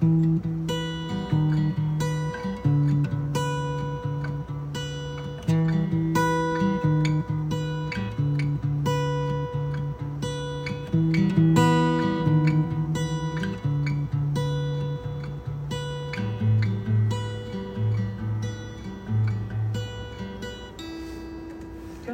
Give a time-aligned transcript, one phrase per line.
[0.00, 0.08] Good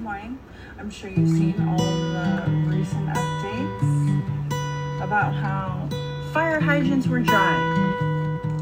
[0.00, 0.38] morning.
[0.78, 4.22] I'm sure you've seen all the recent updates
[5.02, 5.88] about how
[6.62, 7.58] hydrants were dry.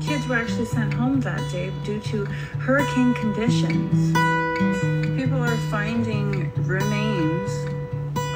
[0.01, 2.25] Kids were actually sent home that day due to
[2.59, 4.13] hurricane conditions.
[5.17, 7.51] People are finding remains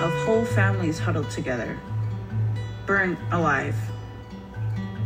[0.03, 1.79] of whole families huddled together,
[2.85, 3.75] burnt alive.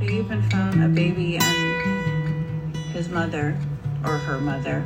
[0.01, 3.57] They even found a baby and his mother,
[4.05, 4.81] or her mother,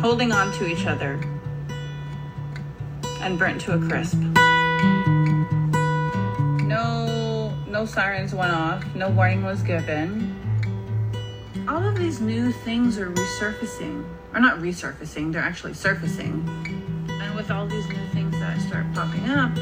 [0.00, 1.20] holding on to each other
[3.20, 4.16] and burnt to a crisp.
[7.78, 10.34] No sirens went off, no warning was given.
[11.68, 14.04] All of these new things are resurfacing.
[14.34, 16.42] Or not resurfacing, they're actually surfacing.
[17.08, 19.54] And with all these new things that start popping up,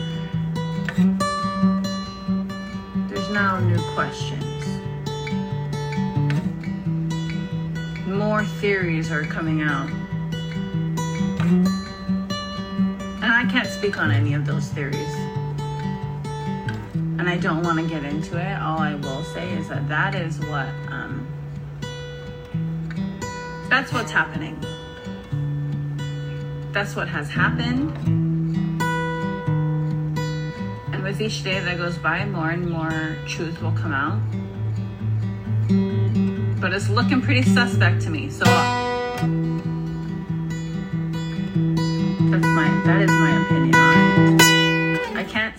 [3.11, 4.65] there's now new questions.
[8.07, 9.91] More theories are coming out.
[13.21, 15.26] And I can't speak on any of those theories.
[17.19, 18.61] And I don't want to get into it.
[18.61, 21.27] All I will say is that that is what, um,
[23.71, 24.59] that's what's happening.
[26.73, 27.97] That's what has happened.
[30.93, 34.21] And with each day that goes by, more and more truth will come out.
[36.61, 38.31] But it's looking pretty suspect to me.
[38.31, 39.25] So that's
[42.45, 43.96] my that is my opinion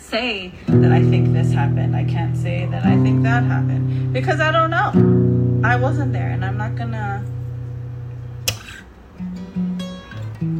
[0.07, 1.93] say that I think this happened.
[1.93, 5.67] I can't say that I think that happened because I don't know.
[5.67, 7.25] I wasn't there and I'm not gonna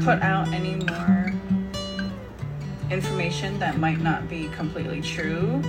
[0.03, 1.33] put out any more
[2.91, 5.61] information that might not be completely true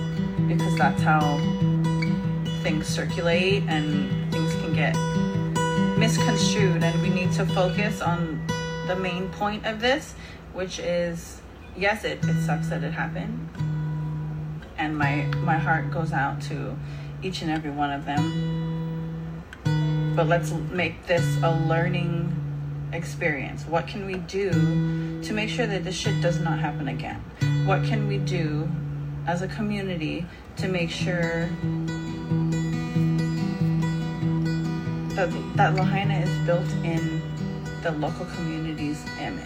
[0.49, 1.37] because that's how
[2.61, 4.93] things circulate and things can get
[5.97, 8.45] misconstrued and we need to focus on
[8.87, 10.15] the main point of this
[10.53, 11.39] which is
[11.75, 13.49] yes it, it sucks that it happened.
[14.77, 16.77] And my my heart goes out to
[17.21, 19.43] each and every one of them.
[20.15, 22.35] But let's make this a learning
[22.93, 23.65] experience.
[23.65, 24.51] What can we do
[25.21, 27.21] to make sure that this shit does not happen again?
[27.65, 28.69] What can we do
[29.27, 30.25] as a community
[30.57, 31.47] to make sure
[35.15, 37.21] that, that Lahaina is built in
[37.83, 39.43] the local community's image.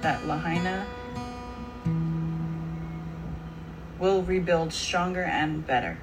[0.00, 0.86] That Lahaina
[4.04, 5.96] will rebuild stronger and better.